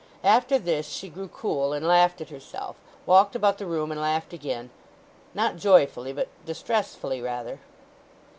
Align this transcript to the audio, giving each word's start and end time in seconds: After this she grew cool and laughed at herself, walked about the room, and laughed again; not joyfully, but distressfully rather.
After 0.23 0.57
this 0.57 0.87
she 0.89 1.09
grew 1.09 1.27
cool 1.27 1.73
and 1.73 1.85
laughed 1.85 2.21
at 2.21 2.31
herself, 2.31 2.75
walked 3.05 3.35
about 3.35 3.59
the 3.59 3.67
room, 3.67 3.91
and 3.91 4.01
laughed 4.01 4.33
again; 4.33 4.71
not 5.35 5.57
joyfully, 5.57 6.11
but 6.11 6.27
distressfully 6.43 7.21
rather. 7.21 7.59